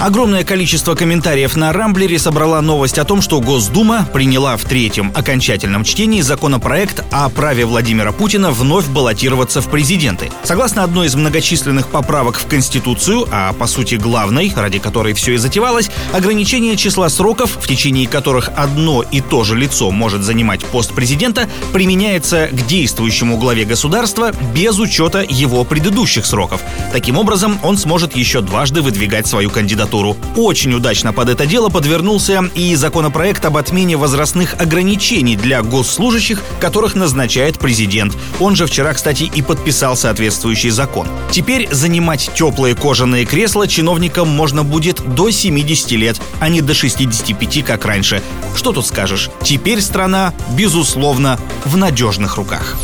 Огромное 0.00 0.44
количество 0.44 0.94
комментариев 0.94 1.56
на 1.56 1.72
Рамблере 1.72 2.20
собрала 2.20 2.62
новость 2.62 2.98
о 2.98 3.04
том, 3.04 3.20
что 3.20 3.40
Госдума 3.40 4.08
приняла 4.12 4.56
в 4.56 4.62
третьем 4.62 5.10
окончательном 5.12 5.82
чтении 5.82 6.20
законопроект 6.20 7.02
о 7.10 7.28
праве 7.28 7.66
Владимира 7.66 8.12
Путина 8.12 8.52
вновь 8.52 8.86
баллотироваться 8.86 9.60
в 9.60 9.68
президенты. 9.68 10.30
Согласно 10.44 10.84
одной 10.84 11.08
из 11.08 11.16
многочисленных 11.16 11.88
поправок 11.88 12.38
в 12.38 12.46
Конституцию, 12.46 13.26
а 13.32 13.52
по 13.54 13.66
сути 13.66 13.96
главной, 13.96 14.52
ради 14.54 14.78
которой 14.78 15.14
все 15.14 15.34
и 15.34 15.36
затевалось, 15.36 15.90
ограничение 16.12 16.76
числа 16.76 17.08
сроков, 17.08 17.58
в 17.60 17.66
течение 17.66 18.06
которых 18.06 18.50
одно 18.54 19.02
и 19.02 19.20
то 19.20 19.42
же 19.42 19.56
лицо 19.56 19.90
может 19.90 20.22
занимать 20.22 20.64
пост 20.64 20.92
президента, 20.92 21.48
применяется 21.72 22.46
к 22.52 22.66
действующему 22.68 23.36
главе 23.36 23.64
государства 23.64 24.30
без 24.54 24.78
учета 24.78 25.26
его 25.28 25.64
предыдущих 25.64 26.24
сроков. 26.24 26.60
Таким 26.92 27.18
образом, 27.18 27.58
он 27.64 27.76
сможет 27.76 28.14
еще 28.14 28.42
дважды 28.42 28.80
выдвигать 28.80 29.26
свою 29.26 29.50
кандидатуру 29.50 29.87
кандидатуру. 29.88 30.16
Очень 30.36 30.74
удачно 30.74 31.12
под 31.12 31.28
это 31.28 31.46
дело 31.46 31.68
подвернулся 31.68 32.44
и 32.54 32.74
законопроект 32.74 33.44
об 33.44 33.56
отмене 33.56 33.96
возрастных 33.96 34.54
ограничений 34.60 35.36
для 35.36 35.62
госслужащих, 35.62 36.42
которых 36.60 36.94
назначает 36.94 37.58
президент. 37.58 38.14
Он 38.40 38.56
же 38.56 38.66
вчера, 38.66 38.92
кстати, 38.92 39.24
и 39.34 39.42
подписал 39.42 39.96
соответствующий 39.96 40.70
закон. 40.70 41.08
Теперь 41.30 41.68
занимать 41.70 42.30
теплые 42.34 42.74
кожаные 42.74 43.24
кресла 43.24 43.66
чиновникам 43.66 44.28
можно 44.28 44.62
будет 44.62 45.02
до 45.14 45.30
70 45.30 45.90
лет, 45.92 46.20
а 46.40 46.48
не 46.48 46.60
до 46.60 46.74
65, 46.74 47.64
как 47.64 47.84
раньше. 47.84 48.22
Что 48.54 48.72
тут 48.72 48.86
скажешь? 48.86 49.30
Теперь 49.42 49.80
страна, 49.80 50.32
безусловно, 50.56 51.38
в 51.64 51.76
надежных 51.76 52.36
руках. 52.36 52.76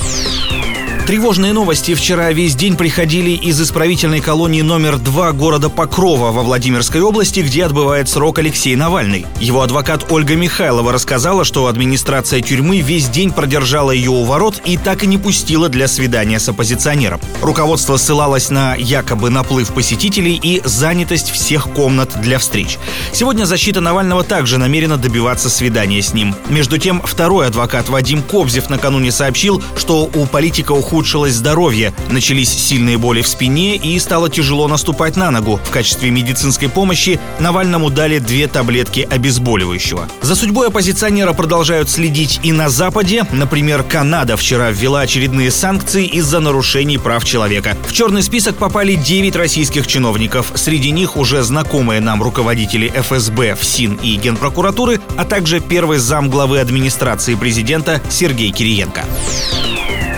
Тревожные 1.07 1.53
новости 1.53 1.93
вчера 1.93 2.33
весь 2.33 2.55
день 2.55 2.77
приходили 2.77 3.33
из 3.33 3.61
исправительной 3.61 4.21
колонии 4.21 4.63
номер 4.63 4.97
2 4.97 5.33
города 5.33 5.69
Покрова 5.69 6.33
во 6.33 6.43
Владимирской 6.43 7.03
области, 7.03 7.41
где 7.41 7.67
отбывает 7.67 8.09
срок 8.09 8.39
Алексей 8.39 8.75
Навальный. 8.75 9.27
Его 9.39 9.61
адвокат 9.61 10.11
Ольга 10.11 10.35
Михайлова 10.35 10.93
рассказала, 10.93 11.45
что 11.45 11.67
администрация 11.67 12.41
тюрьмы 12.41 12.81
весь 12.81 13.11
день 13.11 13.33
продержала 13.33 13.91
ее 13.91 14.13
у 14.13 14.25
ворот 14.25 14.63
и 14.65 14.79
так 14.79 15.03
и 15.03 15.07
не 15.07 15.19
пустила 15.19 15.69
для 15.69 15.89
свидания 15.89 16.41
с 16.41 16.49
оппозиционером. 16.49 17.21
Руководство 17.43 17.99
ссылалось 17.99 18.49
на 18.49 18.75
якобы 18.75 19.29
наплыв 19.29 19.75
посетителей 19.75 20.41
и 20.43 20.63
занятость 20.65 21.31
всех 21.31 21.69
комнат 21.75 22.19
для 22.23 22.39
встреч. 22.39 22.79
Сегодня 23.13 23.45
защита 23.45 23.83
Навального 23.83 24.25
также 24.25 24.57
намерена 24.57 24.97
добиваться 24.97 25.51
свидания 25.51 26.01
с 26.01 26.15
ним. 26.15 26.35
Между 26.49 26.79
тем, 26.79 27.03
второй 27.05 27.49
адвокат 27.49 27.91
Вадим 27.91 28.23
Кобзев 28.23 28.71
накануне 28.71 29.13
сообщил, 29.13 29.63
что 29.77 30.09
у 30.15 30.25
политика 30.25 30.73
ухудшилось 30.73 30.94
ухудшилось 30.95 31.35
здоровье, 31.35 31.93
начались 32.09 32.51
сильные 32.51 32.99
боли 32.99 33.21
в 33.21 33.27
спине 33.27 33.75
и 33.75 33.99
стало 33.99 34.31
тяжело 34.31 34.69
наступать 34.69 35.17
на 35.17 35.33
ногу. 35.33 35.59
В 35.65 35.71
качестве 35.71 36.11
медицинской 36.11 36.69
помощи 36.69 37.19
Навальному 37.41 37.91
дали 37.91 38.21
две 38.21 38.47
таблетки 38.47 39.01
обезболивающего. 39.11 40.09
За 40.23 40.37
судьбой 40.37 40.69
оппозиционера 40.69 41.33
продолжают 41.33 41.91
следить 41.91 42.39
и 42.45 42.53
на 42.53 42.69
Западе. 42.69 43.27
Например, 43.33 43.83
Канада 43.83 44.37
вчера 44.37 44.71
ввела 44.71 45.01
очередные 45.01 45.51
санкции 45.51 46.07
из-за 46.07 46.39
нарушений 46.39 46.99
прав 46.99 47.25
человека. 47.25 47.77
В 47.89 47.93
черный 47.93 48.23
список 48.23 48.55
попали 48.55 48.95
9 48.95 49.35
российских 49.35 49.89
чиновников. 49.89 50.53
Среди 50.55 50.93
них 50.93 51.17
уже 51.17 51.43
знакомые 51.43 52.01
нам 52.01 52.23
руководители 52.23 52.93
ФСБ, 52.95 53.57
ФСИН 53.57 53.99
и 54.01 54.15
Генпрокуратуры, 54.15 55.01
а 55.17 55.25
также 55.25 55.59
первый 55.59 55.99
зам 55.99 56.31
главы 56.31 56.61
администрации 56.61 57.35
президента 57.35 58.01
Сергей 58.11 58.53
Кириенко. 58.53 59.05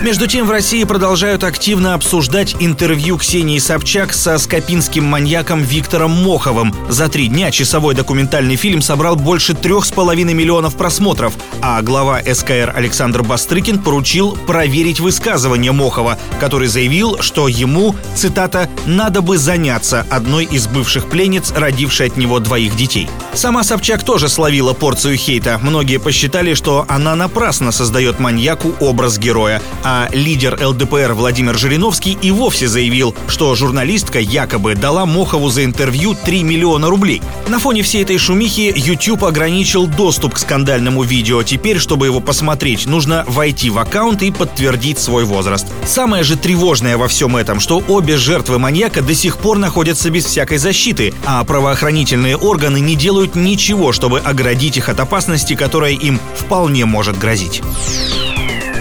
Между 0.01 0.27
тем 0.27 0.45
в 0.45 0.51
России 0.51 0.83
продолжают 0.83 1.43
активно 1.43 1.95
обсуждать 1.95 2.55
интервью 2.59 3.17
Ксении 3.17 3.57
Собчак 3.57 4.13
со 4.13 4.37
скопинским 4.37 5.03
маньяком 5.03 5.63
Виктором 5.63 6.11
Моховым. 6.11 6.73
За 6.87 7.09
три 7.09 7.27
дня 7.27 7.49
часовой 7.49 7.95
документальный 7.95 8.57
фильм 8.57 8.81
собрал 8.83 9.15
больше 9.15 9.55
трех 9.55 9.85
с 9.85 9.91
половиной 9.91 10.35
миллионов 10.35 10.75
просмотров, 10.75 11.33
а 11.63 11.81
глава 11.81 12.21
СКР 12.21 12.73
Александр 12.75 13.23
Бастрыкин 13.23 13.79
поручил 13.79 14.37
проверить 14.45 14.99
высказывание 14.99 15.71
Мохова, 15.71 16.19
который 16.39 16.67
заявил, 16.67 17.17
что 17.19 17.47
ему, 17.47 17.95
цитата, 18.15 18.69
«надо 18.85 19.21
бы 19.21 19.39
заняться 19.39 20.05
одной 20.11 20.45
из 20.45 20.67
бывших 20.67 21.09
пленниц, 21.09 21.51
родившей 21.55 22.07
от 22.07 22.17
него 22.17 22.39
двоих 22.39 22.75
детей». 22.75 23.09
Сама 23.33 23.63
Собчак 23.63 24.03
тоже 24.03 24.29
словила 24.29 24.73
порцию 24.73 25.17
хейта. 25.17 25.59
Многие 25.61 25.97
посчитали, 25.97 26.53
что 26.53 26.85
она 26.87 27.15
напрасно 27.15 27.71
создает 27.71 28.19
маньяку 28.19 28.73
образ 28.79 29.17
героя, 29.17 29.61
а 29.89 30.09
лидер 30.11 30.59
ЛДПР 30.61 31.13
Владимир 31.13 31.57
Жириновский 31.57 32.17
и 32.21 32.29
вовсе 32.29 32.67
заявил, 32.67 33.15
что 33.29 33.55
журналистка 33.55 34.19
якобы 34.19 34.75
дала 34.75 35.05
Мохову 35.05 35.47
за 35.49 35.63
интервью 35.63 36.13
3 36.13 36.43
миллиона 36.43 36.89
рублей. 36.89 37.21
На 37.47 37.57
фоне 37.57 37.83
всей 37.83 38.03
этой 38.03 38.17
шумихи 38.17 38.73
YouTube 38.75 39.23
ограничил 39.23 39.87
доступ 39.87 40.33
к 40.33 40.39
скандальному 40.39 41.03
видео. 41.03 41.41
Теперь, 41.41 41.79
чтобы 41.79 42.07
его 42.07 42.19
посмотреть, 42.19 42.85
нужно 42.85 43.23
войти 43.27 43.69
в 43.69 43.79
аккаунт 43.79 44.23
и 44.23 44.31
подтвердить 44.31 44.99
свой 44.99 45.23
возраст. 45.23 45.65
Самое 45.85 46.25
же 46.25 46.35
тревожное 46.35 46.97
во 46.97 47.07
всем 47.07 47.37
этом, 47.37 47.61
что 47.61 47.81
обе 47.87 48.17
жертвы 48.17 48.59
маньяка 48.59 49.01
до 49.01 49.15
сих 49.15 49.37
пор 49.37 49.57
находятся 49.57 50.09
без 50.09 50.25
всякой 50.25 50.57
защиты, 50.57 51.13
а 51.25 51.41
правоохранительные 51.45 52.35
органы 52.35 52.81
не 52.81 52.97
делают 52.97 53.35
ничего, 53.35 53.93
чтобы 53.93 54.19
оградить 54.19 54.75
их 54.75 54.89
от 54.89 54.99
опасности, 54.99 55.55
которая 55.55 55.93
им 55.93 56.19
вполне 56.35 56.83
может 56.83 57.17
грозить. 57.17 57.61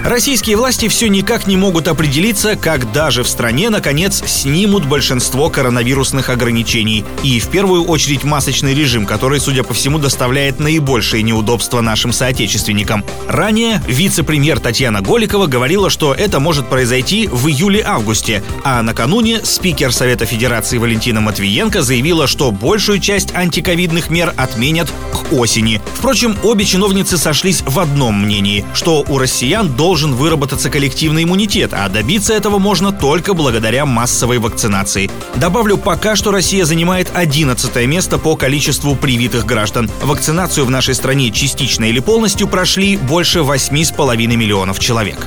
Российские 0.07 0.57
власти 0.57 0.87
все 0.87 1.09
никак 1.09 1.49
не 1.49 1.57
могут 1.57 1.89
определиться, 1.89 2.55
как 2.55 2.93
даже 2.93 3.25
в 3.25 3.29
стране, 3.29 3.71
наконец, 3.71 4.23
снимут 4.25 4.87
большинство 4.87 5.51
коронавирусных 5.51 6.31
ограничений. 6.31 7.05
И 7.25 7.41
в 7.41 7.49
первую 7.49 7.83
очередь 7.83 8.23
масочный 8.23 8.73
режим, 8.73 9.05
который, 9.05 9.41
судя 9.41 9.65
по 9.65 9.75
всему, 9.75 9.99
доставляет 9.99 10.61
наибольшие 10.61 11.25
неудобства 11.25 11.81
нашим 11.81 12.13
соотечественникам. 12.13 13.05
Ранее 13.27 13.83
вице-премьер 13.89 14.61
Татьяна 14.61 15.01
Голикова 15.01 15.49
говорила, 15.49 15.91
что 15.91 16.15
это 16.15 16.39
может 16.39 16.69
произойти 16.69 17.27
в 17.27 17.49
июле-августе, 17.49 18.45
а 18.63 18.83
накануне 18.83 19.41
спикер 19.43 19.93
Совета 19.93 20.25
Федерации 20.25 20.79
Валентина 20.79 21.21
Матвиенко 21.21 21.83
заявила, 21.83 22.29
что 22.29 22.53
большую 22.53 23.01
часть 23.01 23.35
антиковидных 23.35 24.09
мер 24.11 24.33
отменят 24.37 24.89
к 25.13 25.33
осени. 25.33 25.83
Впрочем, 25.97 26.37
обе 26.45 26.65
чиновницы 26.65 27.19
сошлись 27.19 27.63
в 27.67 27.81
одном 27.81 28.23
мнении, 28.23 28.65
что 28.73 29.05
у 29.09 29.19
россиян 29.19 29.69
должен 29.69 29.96
должен 29.97 30.15
выработаться 30.15 30.69
коллективный 30.69 31.23
иммунитет, 31.23 31.71
а 31.73 31.89
добиться 31.89 32.35
этого 32.35 32.59
можно 32.59 32.93
только 32.93 33.33
благодаря 33.33 33.87
массовой 33.87 34.37
вакцинации. 34.37 35.11
Добавлю, 35.37 35.79
пока 35.79 36.17
что 36.17 36.33
Россия 36.33 36.67
занимает 36.67 37.09
11 37.15 37.87
место 37.87 38.19
по 38.19 38.37
количеству 38.37 38.95
привитых 38.95 39.47
граждан. 39.47 39.91
Вакцинацию 40.03 40.67
в 40.67 40.71
нашей 40.71 40.95
стране 40.95 41.31
частично 41.31 41.87
или 41.87 42.01
полностью 42.01 42.47
прошли 42.47 42.99
больше 42.99 43.39
8,5 43.39 44.27
миллионов 44.37 44.81
человек. 44.81 45.27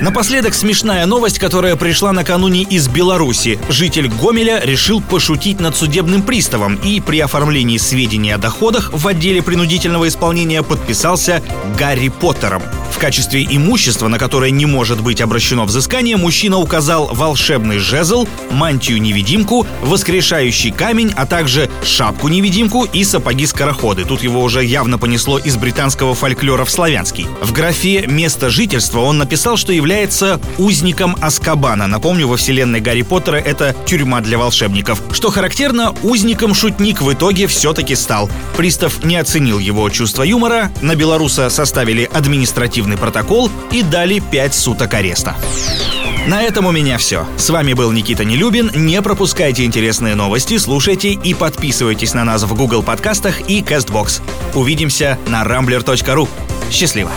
Напоследок 0.00 0.54
смешная 0.54 1.06
новость, 1.06 1.38
которая 1.38 1.76
пришла 1.76 2.10
накануне 2.10 2.62
из 2.62 2.88
Беларуси. 2.88 3.60
Житель 3.68 4.08
Гомеля 4.08 4.60
решил 4.64 5.00
пошутить 5.00 5.60
над 5.60 5.76
судебным 5.76 6.22
приставом 6.22 6.74
и 6.74 7.00
при 7.00 7.20
оформлении 7.20 7.78
сведений 7.78 8.32
о 8.32 8.38
доходах 8.38 8.90
в 8.92 9.06
отделе 9.06 9.40
принудительного 9.40 10.08
исполнения 10.08 10.64
подписался 10.64 11.44
Гарри 11.78 12.08
Поттером. 12.08 12.64
В 12.92 12.98
качестве 12.98 13.44
имущества, 13.50 14.06
на 14.06 14.18
которое 14.18 14.50
не 14.50 14.66
может 14.66 15.00
быть 15.00 15.20
обращено 15.20 15.64
взыскание, 15.64 16.16
мужчина 16.16 16.58
указал 16.58 17.08
волшебный 17.12 17.78
жезл, 17.78 18.28
мантию-невидимку, 18.50 19.66
воскрешающий 19.80 20.70
камень, 20.70 21.12
а 21.16 21.26
также 21.26 21.68
шапку-невидимку 21.84 22.84
и 22.84 23.02
сапоги-скороходы. 23.02 24.04
Тут 24.04 24.22
его 24.22 24.42
уже 24.42 24.64
явно 24.64 24.98
понесло 24.98 25.38
из 25.38 25.56
британского 25.56 26.14
фольклора 26.14 26.64
в 26.64 26.70
славянский. 26.70 27.26
В 27.40 27.52
графе 27.52 28.06
«Место 28.06 28.50
жительства» 28.50 29.00
он 29.00 29.18
написал, 29.18 29.56
что 29.56 29.72
является 29.72 30.40
узником 30.58 31.16
Аскабана. 31.20 31.88
Напомню, 31.88 32.28
во 32.28 32.36
вселенной 32.36 32.80
Гарри 32.80 33.02
Поттера 33.02 33.36
это 33.36 33.74
тюрьма 33.86 34.20
для 34.20 34.38
волшебников. 34.38 35.02
Что 35.12 35.30
характерно, 35.30 35.94
узником 36.02 36.54
шутник 36.54 37.00
в 37.00 37.12
итоге 37.12 37.46
все-таки 37.48 37.96
стал. 37.96 38.30
Пристав 38.56 39.02
не 39.02 39.16
оценил 39.16 39.58
его 39.58 39.88
чувство 39.90 40.22
юмора, 40.22 40.70
на 40.82 40.94
белоруса 40.94 41.50
составили 41.50 42.08
административный 42.82 42.96
протокол 42.96 43.50
и 43.70 43.82
дали 43.82 44.18
5 44.18 44.54
суток 44.54 44.94
ареста. 44.94 45.34
На 46.26 46.42
этом 46.42 46.66
у 46.66 46.72
меня 46.72 46.98
все. 46.98 47.26
С 47.36 47.50
вами 47.50 47.72
был 47.72 47.90
Никита 47.90 48.24
Нелюбин. 48.24 48.70
Не 48.74 49.02
пропускайте 49.02 49.64
интересные 49.64 50.14
новости, 50.14 50.58
слушайте 50.58 51.12
и 51.12 51.34
подписывайтесь 51.34 52.14
на 52.14 52.24
нас 52.24 52.44
в 52.44 52.54
Google 52.54 52.82
подкастах 52.82 53.40
и 53.48 53.60
CastBox. 53.60 54.22
Увидимся 54.54 55.18
на 55.26 55.42
rambler.ru. 55.42 56.28
Счастливо! 56.70 57.10